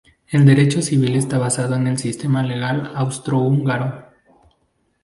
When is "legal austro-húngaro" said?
2.41-4.05